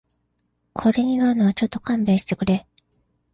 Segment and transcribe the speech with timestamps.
[0.73, 2.65] これに乗るのはちょっと勘弁してくれ